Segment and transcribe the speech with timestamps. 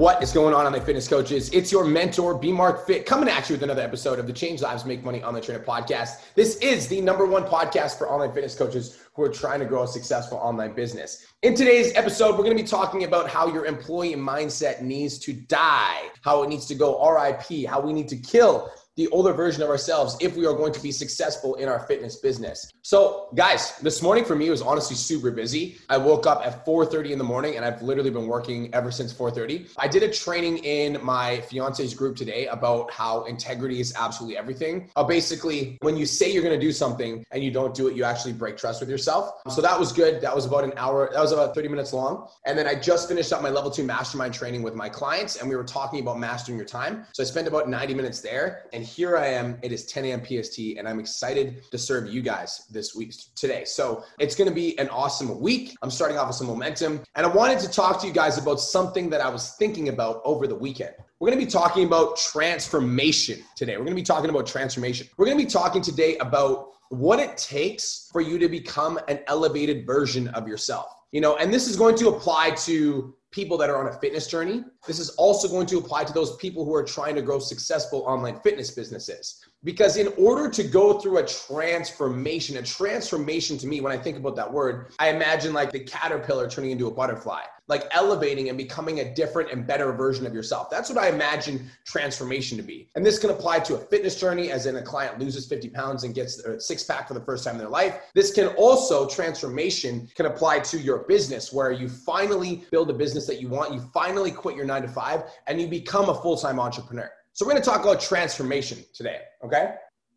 [0.00, 1.50] What is going on, online fitness coaches?
[1.50, 4.62] It's your mentor, B Mark Fit, coming at you with another episode of the Change
[4.62, 6.32] Lives Make Money Online Trainer podcast.
[6.34, 9.82] This is the number one podcast for online fitness coaches who are trying to grow
[9.82, 11.26] a successful online business.
[11.42, 15.34] In today's episode, we're going to be talking about how your employee mindset needs to
[15.34, 19.62] die, how it needs to go RIP, how we need to kill the older version
[19.62, 22.70] of ourselves if we are going to be successful in our fitness business.
[22.82, 25.78] So, guys, this morning for me was honestly super busy.
[25.88, 29.10] I woke up at 4:30 in the morning and I've literally been working ever since
[29.10, 29.70] 4:30.
[29.78, 34.90] I did a training in my fiance's group today about how integrity is absolutely everything.
[34.96, 37.96] Uh, basically, when you say you're going to do something and you don't do it,
[37.96, 39.32] you actually break trust with yourself.
[39.48, 40.20] So that was good.
[40.20, 41.08] That was about an hour.
[41.14, 42.28] That was about 30 minutes long.
[42.44, 45.48] And then I just finished up my level 2 mastermind training with my clients and
[45.48, 47.06] we were talking about mastering your time.
[47.14, 49.56] So I spent about 90 minutes there and here I am.
[49.62, 50.20] It is 10 a.m.
[50.24, 53.64] PST, and I'm excited to serve you guys this week today.
[53.64, 55.76] So it's going to be an awesome week.
[55.82, 58.58] I'm starting off with some momentum, and I wanted to talk to you guys about
[58.58, 60.94] something that I was thinking about over the weekend.
[61.20, 63.76] We're going to be talking about transformation today.
[63.76, 65.06] We're going to be talking about transformation.
[65.16, 69.20] We're going to be talking today about what it takes for you to become an
[69.28, 70.86] elevated version of yourself.
[71.12, 74.26] You know, and this is going to apply to people that are on a fitness
[74.26, 74.64] journey.
[74.86, 78.00] This is also going to apply to those people who are trying to grow successful
[78.06, 79.44] online fitness businesses.
[79.62, 84.16] Because in order to go through a transformation, a transformation to me, when I think
[84.16, 88.56] about that word, I imagine like the caterpillar turning into a butterfly, like elevating and
[88.56, 90.70] becoming a different and better version of yourself.
[90.70, 92.88] That's what I imagine transformation to be.
[92.94, 96.04] And this can apply to a fitness journey, as in a client loses 50 pounds
[96.04, 97.96] and gets a six pack for the first time in their life.
[98.14, 103.26] This can also, transformation can apply to your business, where you finally build a business
[103.26, 106.38] that you want, you finally quit your nine to five, and you become a full
[106.38, 107.12] time entrepreneur.
[107.32, 109.74] So we're going to talk about transformation today, okay?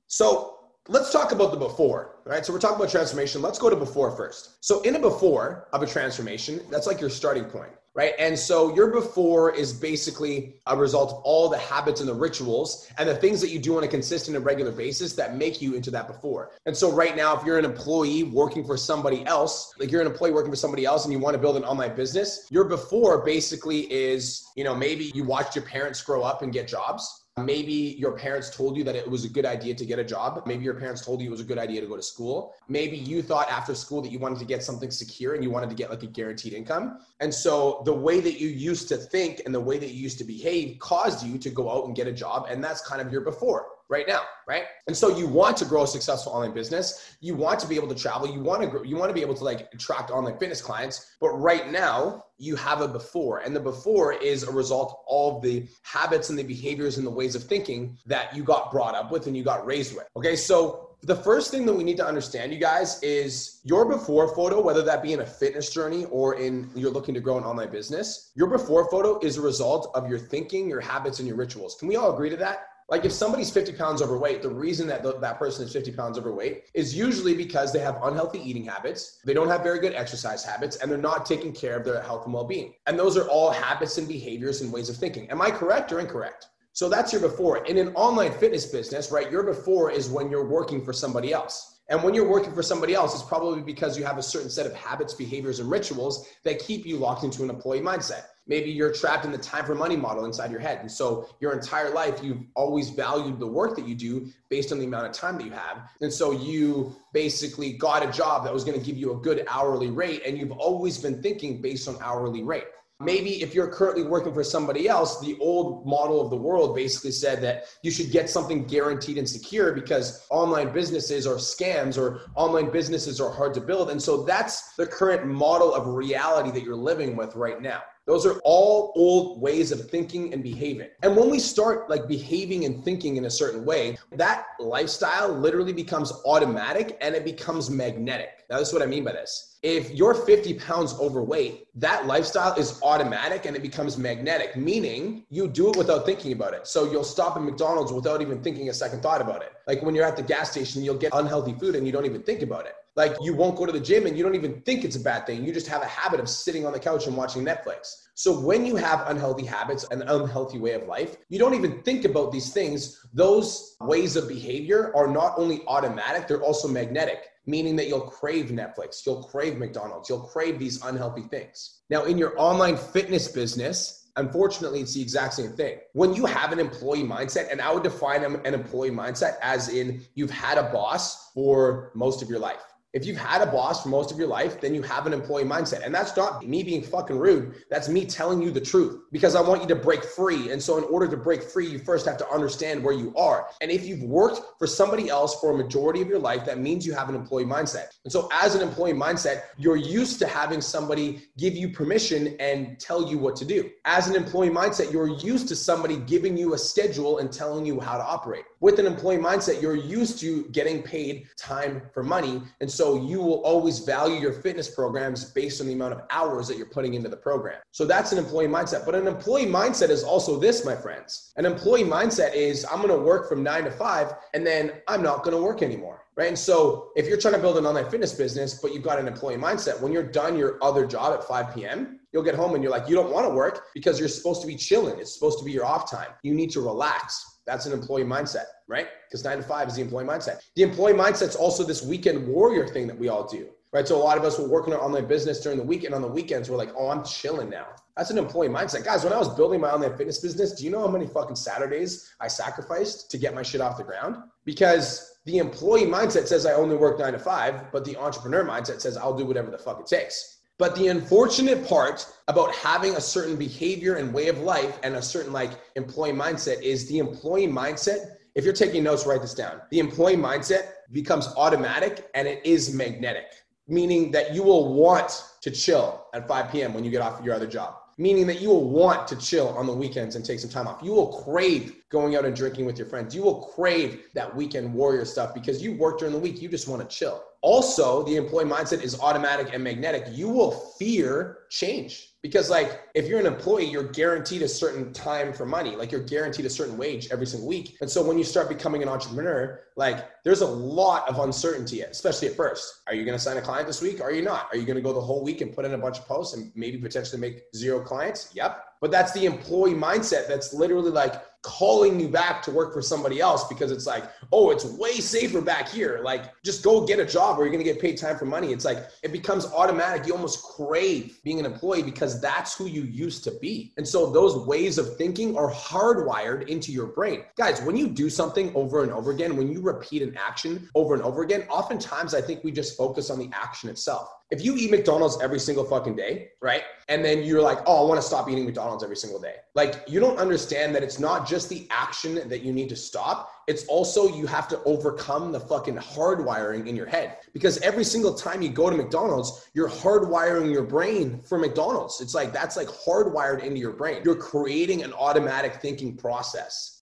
[0.08, 2.46] So let's talk about the before, right?
[2.46, 3.42] So we're talking about transformation.
[3.42, 4.64] Let's go to before first.
[4.64, 8.14] So in a before of a transformation, that's like your starting point right?
[8.18, 12.90] And so your before is basically a result of all the habits and the rituals
[12.98, 15.76] and the things that you do on a consistent and regular basis that make you
[15.76, 16.52] into that before.
[16.66, 20.08] And so right now, if you're an employee working for somebody else, like you're an
[20.08, 23.24] employee working for somebody else and you want to build an online business, your before
[23.24, 27.96] basically is, you know, maybe you watched your parents grow up and get jobs Maybe
[27.98, 30.44] your parents told you that it was a good idea to get a job.
[30.46, 32.54] Maybe your parents told you it was a good idea to go to school.
[32.68, 35.70] Maybe you thought after school that you wanted to get something secure and you wanted
[35.72, 37.00] to get like a guaranteed income.
[37.22, 40.20] And so the way that you used to think and the way that you used
[40.20, 42.46] to behave caused you to go out and get a job.
[42.50, 44.64] And that's kind of your before right now, right?
[44.88, 47.16] And so you want to grow a successful online business.
[47.22, 48.28] You want to be able to travel.
[48.28, 51.16] You want to grow, you want to be able to like attract online fitness clients.
[51.20, 55.38] But right now, you have a before, and the before is a result of all
[55.38, 58.96] of the habits and the behaviors and the ways of thinking that you got brought
[58.96, 60.08] up with and you got raised with.
[60.18, 64.34] Okay, so the first thing that we need to understand, you guys, is your before
[64.34, 67.44] photo, whether that be in a fitness journey or in you're looking to grow an
[67.44, 71.38] online business, your before photo is a result of your thinking, your habits, and your
[71.38, 71.76] rituals.
[71.76, 72.68] Can we all agree to that?
[72.94, 76.66] Like if somebody's 50 pounds overweight, the reason that that person is 50 pounds overweight
[76.76, 80.76] is usually because they have unhealthy eating habits, they don't have very good exercise habits,
[80.76, 82.76] and they're not taking care of their health and well-being.
[82.86, 85.28] And those are all habits and behaviors and ways of thinking.
[85.32, 86.50] Am I correct or incorrect?
[86.74, 87.66] So that's your before.
[87.66, 91.80] In an online fitness business, right, your before is when you're working for somebody else.
[91.90, 94.68] And when you're working for somebody else, it's probably because you have a certain set
[94.68, 98.26] of habits, behaviors, and rituals that keep you locked into an employee mindset.
[98.46, 100.80] Maybe you're trapped in the time for money model inside your head.
[100.82, 104.80] And so your entire life, you've always valued the work that you do based on
[104.80, 105.90] the amount of time that you have.
[106.02, 109.46] And so you basically got a job that was going to give you a good
[109.48, 110.24] hourly rate.
[110.26, 112.66] And you've always been thinking based on hourly rate.
[113.00, 117.12] Maybe if you're currently working for somebody else, the old model of the world basically
[117.12, 122.22] said that you should get something guaranteed and secure because online businesses are scams or
[122.36, 123.90] online businesses are hard to build.
[123.90, 127.82] And so that's the current model of reality that you're living with right now.
[128.06, 130.90] Those are all old ways of thinking and behaving.
[131.04, 135.72] And when we start like behaving and thinking in a certain way, that lifestyle literally
[135.72, 138.44] becomes automatic and it becomes magnetic.
[138.50, 139.58] Now, this is what I mean by this.
[139.64, 145.48] If you're 50 pounds overweight, that lifestyle is automatic and it becomes magnetic, meaning you
[145.48, 146.68] do it without thinking about it.
[146.68, 149.54] So you'll stop at McDonald's without even thinking a second thought about it.
[149.66, 152.22] Like when you're at the gas station, you'll get unhealthy food and you don't even
[152.22, 152.76] think about it.
[152.96, 155.26] Like you won't go to the gym and you don't even think it's a bad
[155.26, 155.44] thing.
[155.44, 157.94] You just have a habit of sitting on the couch and watching Netflix.
[158.14, 162.06] So when you have unhealthy habits, an unhealthy way of life, you don't even think
[162.06, 163.04] about these things.
[163.14, 168.48] Those ways of behavior are not only automatic, they're also magnetic, meaning that you'll crave
[168.48, 171.82] Netflix, you'll crave McDonald's, you'll crave these unhealthy things.
[171.90, 175.80] Now, in your online fitness business, Unfortunately, it's the exact same thing.
[175.94, 180.04] When you have an employee mindset, and I would define an employee mindset as in
[180.14, 182.62] you've had a boss for most of your life.
[182.94, 185.46] If you've had a boss for most of your life, then you have an employee
[185.46, 185.84] mindset.
[185.84, 187.56] And that's not me being fucking rude.
[187.68, 190.52] That's me telling you the truth because I want you to break free.
[190.52, 193.48] And so, in order to break free, you first have to understand where you are.
[193.62, 196.86] And if you've worked for somebody else for a majority of your life, that means
[196.86, 197.88] you have an employee mindset.
[198.04, 202.80] And so, as an employee mindset, you're used to having somebody give you permission and
[202.80, 203.72] tell you what to do.
[203.86, 207.80] As an employee mindset, you're used to somebody giving you a schedule and telling you
[207.80, 208.44] how to operate.
[208.64, 212.42] With an employee mindset, you're used to getting paid time for money.
[212.62, 216.48] And so, you will always value your fitness programs based on the amount of hours
[216.48, 217.60] that you're putting into the program.
[217.72, 218.86] So that's an employee mindset.
[218.86, 221.34] But an employee mindset is also this, my friends.
[221.36, 225.04] An employee mindset is I'm going to work from nine to five and then I'm
[225.04, 226.06] not going to work anymore.
[226.16, 226.30] Right.
[226.30, 229.10] And so if you're trying to build an online fitness business, but you've got an
[229.10, 232.64] employee mindset, when you're done your other job at 5 p.m., you'll get home and
[232.64, 235.00] you're like, you don't want to work because you're supposed to be chilling.
[235.00, 236.12] It's supposed to be your off time.
[236.22, 237.33] You need to relax.
[237.46, 238.88] That's an employee mindset, right?
[239.08, 240.40] Because nine to five is the employee mindset.
[240.56, 243.88] The employee mindset's also this weekend warrior thing that we all do, right?
[243.88, 245.94] So a lot of us will work on our online business during the weekend.
[245.94, 247.68] On the weekends, we're like, oh, I'm chilling now.
[247.98, 248.86] That's an employee mindset.
[248.86, 251.36] Guys, when I was building my online fitness business, do you know how many fucking
[251.36, 254.18] Saturdays I sacrificed to get my shit off the ground?
[254.46, 258.82] Because the employee mindset says I only work nine to five, but the entrepreneur mindset
[258.82, 260.40] says I'll do whatever the fuck it takes.
[260.60, 265.02] But the unfortunate part about having a certain behavior and way of life and a
[265.02, 268.18] certain like employee mindset is the employee mindset.
[268.36, 269.62] If you're taking notes, write this down.
[269.72, 273.26] The employee mindset becomes automatic and it is magnetic,
[273.68, 276.74] meaning that you will want to chill at 5 p.m.
[276.74, 279.68] when you get off your other job meaning that you will want to chill on
[279.68, 280.82] the weekends and take some time off.
[280.82, 283.16] You will crave going out and drinking with your friends.
[283.16, 286.42] You will crave that weekend warrior stuff because you work during the week.
[286.42, 287.24] You just want to chill.
[287.42, 290.06] Also, the employee mindset is automatic and magnetic.
[290.12, 295.34] You will fear change because, like, if you're an employee, you're guaranteed a certain time
[295.34, 295.76] for money.
[295.76, 297.76] Like, you're guaranteed a certain wage every single week.
[297.82, 302.30] And so, when you start becoming an entrepreneur, like, there's a lot of uncertainty, especially
[302.30, 302.82] at first.
[302.88, 304.02] Are you going to sign a client this week?
[304.02, 304.48] Are you not?
[304.52, 306.34] Are you going to go the whole week and put in a bunch of posts
[306.34, 308.32] and maybe potentially make zero clients?
[308.34, 308.64] Yep.
[308.80, 313.20] But that's the employee mindset that's literally like, calling you back to work for somebody
[313.20, 316.00] else because it's like, oh, it's way safer back here.
[316.04, 318.54] Like, just go get a job where you're going to get paid time for money.
[318.54, 320.08] It's like, it becomes automatic.
[320.08, 323.74] You almost crave being an employee because that's who you used to be.
[323.76, 327.24] And so those ways of thinking are hardwired into your brain.
[327.36, 330.94] Guys, when you do something over and over again, when you repeat an action over
[330.94, 334.56] and over again, oftentimes I think we just focus on the action itself if you
[334.58, 336.64] eat McDonald's every single fucking day, right?
[336.90, 339.36] And then you're like, oh, I want to stop eating McDonald's every single day.
[339.54, 343.30] Like, you don't understand that it's not just the action that you need to stop.
[343.46, 347.18] It's also you have to overcome the fucking hardwiring in your head.
[347.32, 352.02] Because every single time you go to McDonald's, you're hardwiring your brain for McDonald's.
[352.02, 354.02] It's like that's like hardwired into your brain.
[354.04, 356.82] You're creating an automatic thinking process.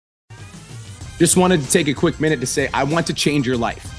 [1.18, 3.99] Just wanted to take a quick minute to say, I want to change your life.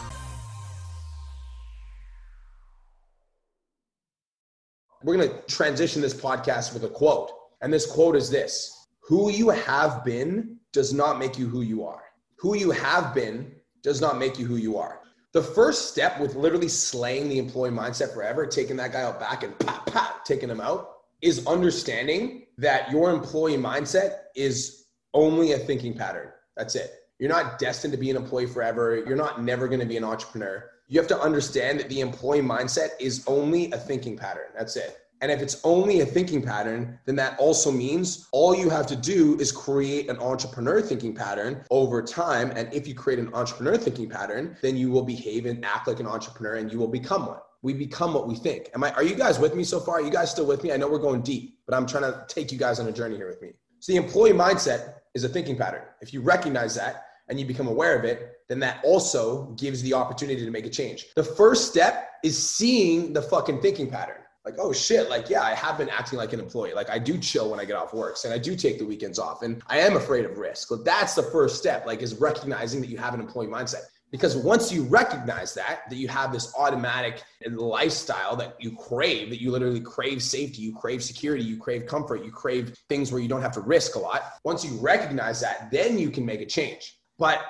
[5.03, 7.31] We're going to transition this podcast with a quote.
[7.61, 11.85] And this quote is this Who you have been does not make you who you
[11.85, 12.03] are.
[12.37, 13.51] Who you have been
[13.83, 15.01] does not make you who you are.
[15.33, 19.43] The first step with literally slaying the employee mindset forever, taking that guy out back
[19.43, 25.57] and pat, pat, taking him out, is understanding that your employee mindset is only a
[25.57, 26.29] thinking pattern.
[26.57, 26.91] That's it.
[27.17, 29.03] You're not destined to be an employee forever.
[29.07, 32.41] You're not never going to be an entrepreneur you have to understand that the employee
[32.41, 34.47] mindset is only a thinking pattern.
[34.53, 34.97] That's it.
[35.21, 38.97] And if it's only a thinking pattern, then that also means all you have to
[38.97, 42.51] do is create an entrepreneur thinking pattern over time.
[42.57, 46.01] And if you create an entrepreneur thinking pattern, then you will behave and act like
[46.01, 47.39] an entrepreneur and you will become one.
[47.61, 48.69] We become what we think.
[48.75, 49.99] Am I are you guys with me so far?
[49.99, 50.73] Are you guys still with me?
[50.73, 53.15] I know we're going deep, but I'm trying to take you guys on a journey
[53.15, 53.53] here with me.
[53.79, 55.83] So the employee mindset is a thinking pattern.
[56.01, 59.93] If you recognize that, and you become aware of it, then that also gives the
[59.93, 61.05] opportunity to make a change.
[61.15, 64.17] The first step is seeing the fucking thinking pattern.
[64.45, 66.73] like, oh shit, like, yeah, I have been acting like an employee.
[66.73, 69.19] Like, I do chill when I get off work and I do take the weekends
[69.19, 70.69] off and I am afraid of risk.
[70.83, 73.83] That's the first step, like, is recognizing that you have an employee mindset.
[74.11, 79.39] Because once you recognize that, that you have this automatic lifestyle that you crave, that
[79.39, 83.29] you literally crave safety, you crave security, you crave comfort, you crave things where you
[83.29, 84.23] don't have to risk a lot.
[84.43, 86.97] Once you recognize that, then you can make a change.
[87.17, 87.41] But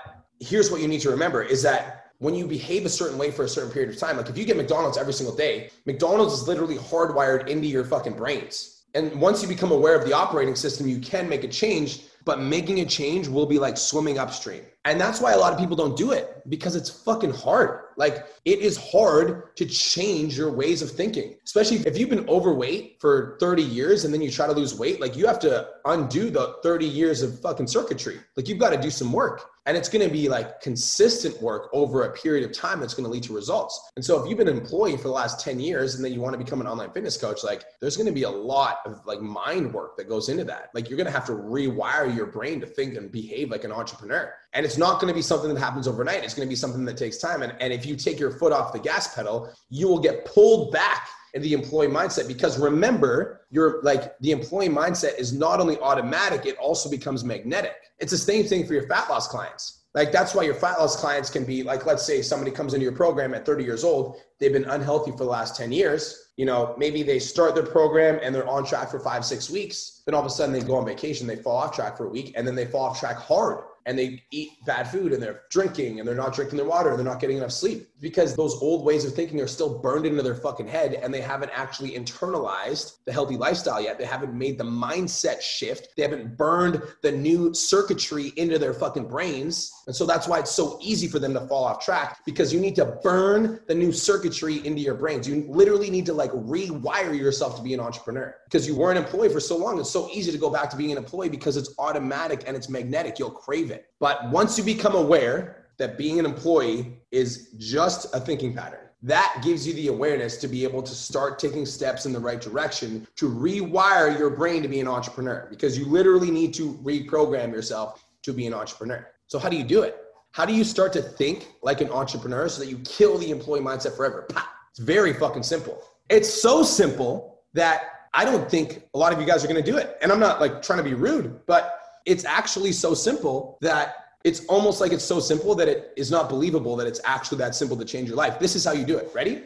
[0.41, 3.45] here's what you need to remember is that when you behave a certain way for
[3.45, 6.47] a certain period of time, like if you get McDonald's every single day, McDonald's is
[6.47, 8.83] literally hardwired into your fucking brains.
[8.93, 12.41] And once you become aware of the operating system, you can make a change, but
[12.41, 14.63] making a change will be like swimming upstream.
[14.83, 17.81] And that's why a lot of people don't do it because it's fucking hard.
[17.97, 22.97] Like it is hard to change your ways of thinking, especially if you've been overweight
[22.99, 25.01] for 30 years and then you try to lose weight.
[25.01, 28.19] Like you have to undo the 30 years of fucking circuitry.
[28.35, 29.43] Like you've got to do some work.
[29.67, 33.03] And it's going to be like consistent work over a period of time that's going
[33.03, 33.91] to lead to results.
[33.95, 36.19] And so if you've been an employee for the last 10 years and then you
[36.19, 39.05] want to become an online fitness coach, like there's going to be a lot of
[39.05, 40.71] like mind work that goes into that.
[40.73, 43.71] Like you're going to have to rewire your brain to think and behave like an
[43.71, 44.33] entrepreneur.
[44.53, 46.23] And it's not going to be something that happens overnight.
[46.23, 47.41] It's going to be something that takes time.
[47.41, 50.71] And, and if you take your foot off the gas pedal, you will get pulled
[50.71, 55.77] back in the employee mindset because remember you're like the employee mindset is not only
[55.79, 57.75] automatic it also becomes magnetic.
[57.99, 59.83] It's the same thing for your fat loss clients.
[59.93, 62.83] Like that's why your fat loss clients can be like let's say somebody comes into
[62.83, 66.45] your program at 30 years old they've been unhealthy for the last 10 years you
[66.45, 70.15] know maybe they start their program and they're on track for five six weeks then
[70.15, 72.33] all of a sudden they go on vacation they fall off track for a week
[72.37, 75.99] and then they fall off track hard and they eat bad food and they're drinking
[75.99, 78.85] and they're not drinking their water and they're not getting enough sleep because those old
[78.85, 83.03] ways of thinking are still burned into their fucking head and they haven't actually internalized
[83.05, 83.97] the healthy lifestyle yet.
[83.97, 85.89] They haven't made the mindset shift.
[85.95, 89.71] They haven't burned the new circuitry into their fucking brains.
[89.87, 92.59] And so that's why it's so easy for them to fall off track because you
[92.59, 95.27] need to burn the new circuitry into your brains.
[95.27, 98.97] You literally need to like rewire yourself to be an entrepreneur because you were an
[98.97, 99.79] employee for so long.
[99.79, 102.69] It's so easy to go back to being an employee because it's automatic and it's
[102.69, 103.19] magnetic.
[103.19, 103.87] You'll crave it.
[103.99, 109.41] But once you become aware that being an employee is just a thinking pattern, that
[109.43, 113.07] gives you the awareness to be able to start taking steps in the right direction
[113.15, 118.05] to rewire your brain to be an entrepreneur because you literally need to reprogram yourself
[118.21, 119.07] to be an entrepreneur.
[119.25, 119.97] So, how do you do it?
[120.33, 123.59] How do you start to think like an entrepreneur so that you kill the employee
[123.59, 124.27] mindset forever?
[124.69, 125.83] It's very fucking simple.
[126.09, 129.77] It's so simple that I don't think a lot of you guys are to do
[129.77, 129.97] it.
[130.01, 134.45] And I'm not like trying to be rude, but it's actually so simple that it's
[134.45, 137.75] almost like it's so simple that it is not believable that it's actually that simple
[137.77, 138.39] to change your life.
[138.39, 139.09] This is how you do it.
[139.13, 139.43] Ready?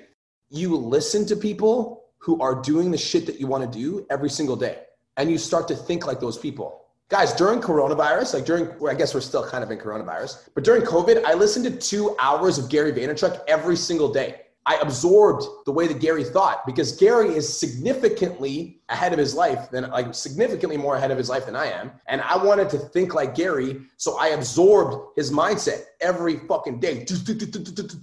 [0.49, 4.29] You listen to people who are doing the shit that you want to do every
[4.29, 4.79] single day,
[5.17, 6.81] and you start to think like those people.
[7.07, 10.63] Guys, during coronavirus, like during, well, I guess we're still kind of in coronavirus, but
[10.63, 14.41] during COVID, I listened to two hours of Gary Vaynerchuk every single day.
[14.67, 19.69] I absorbed the way that Gary thought because Gary is significantly ahead of his life
[19.69, 21.91] than like significantly more ahead of his life than I am.
[22.07, 23.81] And I wanted to think like Gary.
[23.97, 27.05] So I absorbed his mindset every fucking day.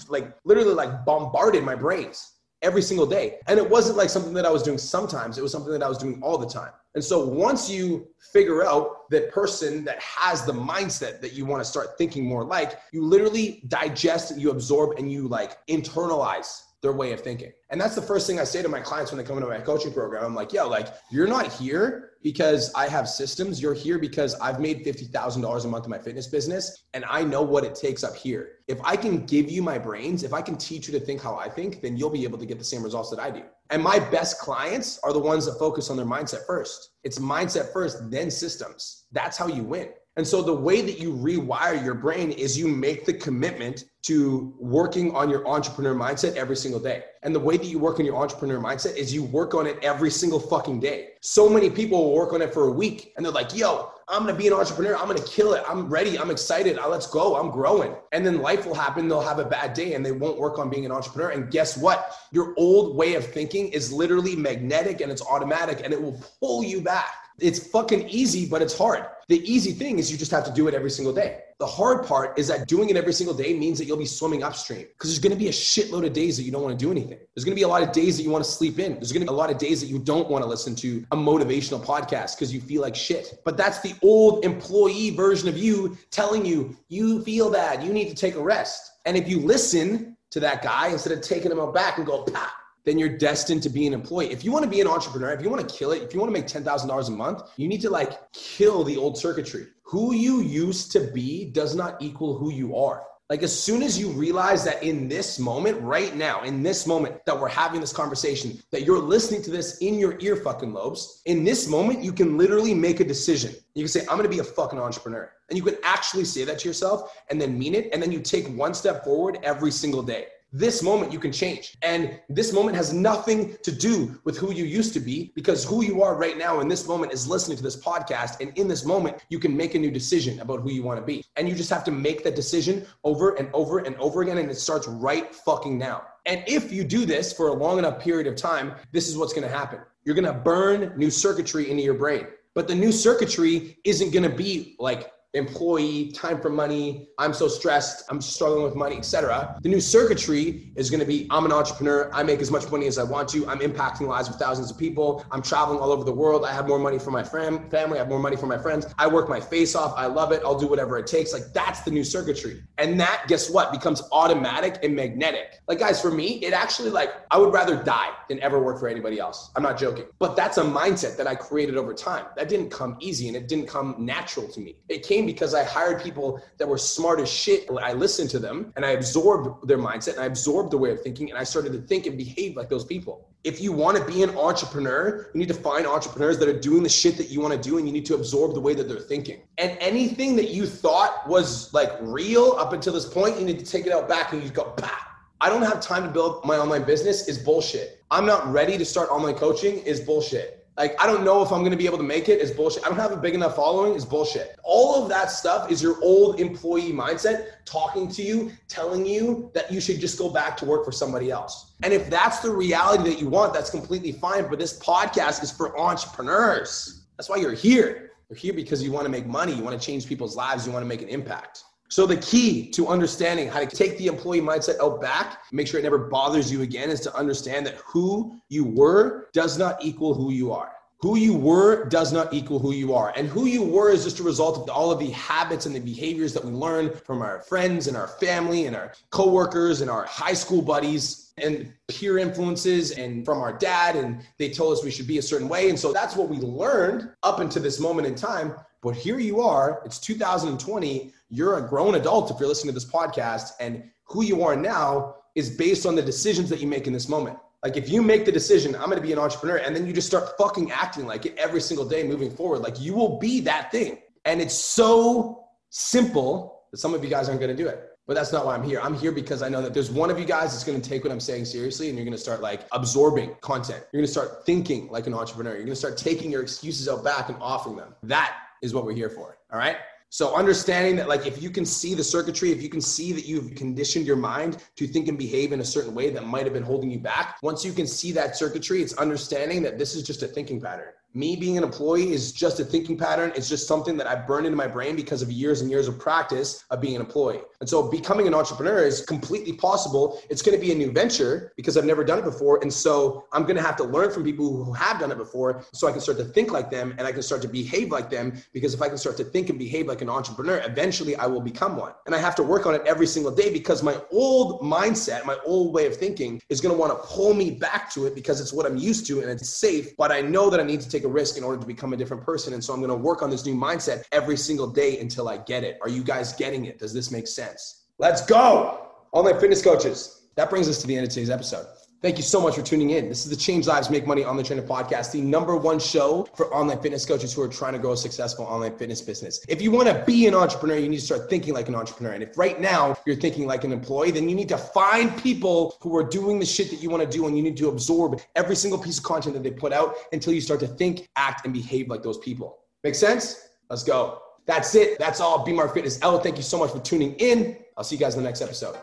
[0.08, 3.38] Like literally like bombarded my brains every single day.
[3.48, 5.88] And it wasn't like something that I was doing sometimes, it was something that I
[5.88, 6.70] was doing all the time.
[6.94, 11.62] And so once you figure out that person that has the mindset that you want
[11.62, 16.92] to start thinking more like, you literally digest, you absorb, and you like internalize their
[16.92, 17.52] way of thinking.
[17.70, 19.58] And that's the first thing I say to my clients when they come into my
[19.58, 20.24] coaching program.
[20.24, 23.60] I'm like, yo, like you're not here because I have systems.
[23.60, 27.42] You're here because I've made $50,000 a month in my fitness business and I know
[27.42, 28.58] what it takes up here.
[28.68, 31.36] If I can give you my brains, if I can teach you to think how
[31.36, 33.42] I think, then you'll be able to get the same results that I do.
[33.70, 36.90] And my best clients are the ones that focus on their mindset first.
[37.04, 39.04] It's mindset first, then systems.
[39.12, 39.88] That's how you win.
[40.16, 44.52] And so the way that you rewire your brain is you make the commitment to
[44.58, 47.04] working on your entrepreneur mindset every single day.
[47.22, 49.78] And the way that you work on your entrepreneur mindset is you work on it
[49.80, 51.12] every single fucking day.
[51.22, 54.26] So many people will work on it for a week and they're like, yo, I'm
[54.26, 54.96] gonna be an entrepreneur.
[54.96, 55.62] I'm gonna kill it.
[55.66, 56.18] I'm ready.
[56.18, 56.78] I'm excited.
[56.78, 57.36] Uh, let's go.
[57.36, 57.94] I'm growing.
[58.10, 59.08] And then life will happen.
[59.08, 61.30] They'll have a bad day and they won't work on being an entrepreneur.
[61.30, 62.14] And guess what?
[62.32, 66.62] Your old way of thinking is literally magnetic and it's automatic and it will pull
[66.62, 67.14] you back.
[67.38, 69.06] It's fucking easy, but it's hard.
[69.32, 71.38] The easy thing is you just have to do it every single day.
[71.58, 74.42] The hard part is that doing it every single day means that you'll be swimming
[74.42, 76.84] upstream because there's going to be a shitload of days that you don't want to
[76.84, 77.18] do anything.
[77.34, 78.92] There's going to be a lot of days that you want to sleep in.
[78.92, 81.02] There's going to be a lot of days that you don't want to listen to
[81.12, 83.40] a motivational podcast because you feel like shit.
[83.42, 88.10] But that's the old employee version of you telling you, you feel bad, you need
[88.10, 88.98] to take a rest.
[89.06, 92.24] And if you listen to that guy instead of taking him out back and go,
[92.24, 92.50] pah,
[92.84, 94.30] then you're destined to be an employee.
[94.30, 96.20] If you want to be an entrepreneur, if you want to kill it, if you
[96.20, 99.66] want to make $10,000 a month, you need to like kill the old circuitry.
[99.84, 103.02] Who you used to be does not equal who you are.
[103.30, 107.24] Like as soon as you realize that in this moment, right now, in this moment
[107.24, 111.22] that we're having this conversation, that you're listening to this in your ear fucking lobes,
[111.24, 113.54] in this moment, you can literally make a decision.
[113.74, 115.32] You can say, I'm gonna be a fucking entrepreneur.
[115.48, 117.88] And you can actually say that to yourself and then mean it.
[117.94, 121.76] And then you take one step forward every single day this moment you can change.
[121.82, 125.82] And this moment has nothing to do with who you used to be because who
[125.82, 128.40] you are right now in this moment is listening to this podcast.
[128.40, 131.04] And in this moment, you can make a new decision about who you want to
[131.04, 131.24] be.
[131.36, 134.38] And you just have to make that decision over and over and over again.
[134.38, 136.02] And it starts right fucking now.
[136.26, 139.32] And if you do this for a long enough period of time, this is what's
[139.32, 139.80] going to happen.
[140.04, 142.26] You're going to burn new circuitry into your brain.
[142.54, 147.48] But the new circuitry isn't going to be like employee, time for money, I'm so
[147.48, 149.58] stressed, I'm struggling with money, etc.
[149.62, 152.86] The new circuitry is going to be I'm an entrepreneur, I make as much money
[152.86, 156.04] as I want to, I'm impacting lives of thousands of people, I'm traveling all over
[156.04, 158.46] the world, I have more money for my fam- family, I have more money for
[158.46, 161.32] my friends, I work my face off, I love it, I'll do whatever it takes.
[161.32, 162.62] Like that's the new circuitry.
[162.76, 165.60] And that guess what becomes automatic and magnetic.
[165.66, 168.88] Like guys, for me, it actually like I would rather die than ever work for
[168.88, 169.50] anybody else.
[169.56, 170.04] I'm not joking.
[170.18, 172.26] But that's a mindset that I created over time.
[172.36, 174.76] That didn't come easy and it didn't come natural to me.
[174.88, 177.68] It came because I hired people that were smart as shit.
[177.80, 181.00] I listened to them and I absorbed their mindset and I absorbed the way of
[181.00, 183.28] thinking and I started to think and behave like those people.
[183.44, 186.82] If you want to be an entrepreneur, you need to find entrepreneurs that are doing
[186.82, 188.88] the shit that you want to do and you need to absorb the way that
[188.88, 189.40] they're thinking.
[189.58, 193.64] And anything that you thought was like real up until this point, you need to
[193.64, 194.98] take it out back and you go, bah.
[195.40, 198.04] I don't have time to build my online business is bullshit.
[198.12, 201.60] I'm not ready to start online coaching is bullshit like, I don't know if I'm
[201.60, 202.84] going to be able to make it is bullshit.
[202.84, 204.56] I don't have a big enough following is bullshit.
[204.64, 209.70] All of that stuff is your old employee mindset talking to you, telling you that
[209.70, 211.72] you should just go back to work for somebody else.
[211.82, 214.48] And if that's the reality that you want, that's completely fine.
[214.48, 217.04] But this podcast is for entrepreneurs.
[217.18, 218.12] That's why you're here.
[218.30, 220.72] You're here because you want to make money, you want to change people's lives, you
[220.72, 221.64] want to make an impact.
[221.92, 225.78] So the key to understanding how to take the employee mindset out back, make sure
[225.78, 230.14] it never bothers you again, is to understand that who you were does not equal
[230.14, 230.72] who you are.
[231.02, 233.12] Who you were does not equal who you are.
[233.14, 235.80] And who you were is just a result of all of the habits and the
[235.80, 240.04] behaviors that we learn from our friends and our family and our coworkers and our
[240.06, 243.96] high school buddies and peer influences and from our dad.
[243.96, 245.68] And they told us we should be a certain way.
[245.68, 248.54] And so that's what we learned up until this moment in time.
[248.82, 252.88] But here you are, it's 2020 you're a grown adult if you're listening to this
[252.88, 256.92] podcast and who you are now is based on the decisions that you make in
[256.92, 257.38] this moment.
[257.64, 259.94] Like if you make the decision, I'm going to be an entrepreneur, and then you
[259.94, 263.40] just start fucking acting like it every single day moving forward, like you will be
[263.40, 263.98] that thing.
[264.26, 267.88] And it's so simple that some of you guys aren't going to do it.
[268.06, 268.80] But that's not why I'm here.
[268.82, 271.04] I'm here because I know that there's one of you guys that's going to take
[271.04, 273.84] what I'm saying seriously and you're going to start like absorbing content.
[273.92, 275.52] You're going to start thinking like an entrepreneur.
[275.52, 277.94] You're going to start taking your excuses out back and offering them.
[278.02, 279.38] That is what we're here for.
[279.52, 279.76] All right.
[280.12, 283.24] So understanding that like if you can see the circuitry, if you can see that
[283.24, 286.52] you've conditioned your mind to think and behave in a certain way that might have
[286.52, 290.02] been holding you back, once you can see that circuitry, it's understanding that this is
[290.02, 293.32] just a thinking pattern me being an employee is just a thinking pattern.
[293.36, 295.98] It's just something that I burned into my brain because of years and years of
[295.98, 297.40] practice of being an employee.
[297.60, 300.20] And so becoming an entrepreneur is completely possible.
[300.30, 302.60] It's going to be a new venture because I've never done it before.
[302.62, 305.64] And so I'm going to have to learn from people who have done it before
[305.72, 308.10] so I can start to think like them and I can start to behave like
[308.10, 308.32] them.
[308.52, 311.40] Because if I can start to think and behave like an entrepreneur, eventually I will
[311.40, 311.92] become one.
[312.06, 315.38] And I have to work on it every single day because my old mindset, my
[315.44, 318.40] old way of thinking is going to want to pull me back to it because
[318.40, 319.96] it's what I'm used to and it's safe.
[319.96, 321.92] But I know that I need to take take a risk in order to become
[321.92, 322.54] a different person.
[322.54, 325.38] And so I'm going to work on this new mindset every single day until I
[325.38, 325.78] get it.
[325.82, 326.78] Are you guys getting it?
[326.78, 327.86] Does this make sense?
[327.98, 328.88] Let's go.
[329.12, 330.22] All my fitness coaches.
[330.36, 331.66] That brings us to the end of today's episode.
[332.02, 333.08] Thank you so much for tuning in.
[333.08, 336.52] This is the Change Lives Make Money Online Trainer podcast, the number one show for
[336.52, 339.40] online fitness coaches who are trying to grow a successful online fitness business.
[339.48, 342.10] If you want to be an entrepreneur, you need to start thinking like an entrepreneur.
[342.10, 345.76] And if right now you're thinking like an employee, then you need to find people
[345.80, 348.20] who are doing the shit that you want to do and you need to absorb
[348.34, 351.44] every single piece of content that they put out until you start to think, act,
[351.44, 352.58] and behave like those people.
[352.82, 353.50] Make sense?
[353.70, 354.22] Let's go.
[354.44, 354.98] That's it.
[354.98, 355.44] That's all.
[355.44, 356.00] Be Fitness.
[356.02, 357.58] Ella, thank you so much for tuning in.
[357.76, 358.76] I'll see you guys in the next episode.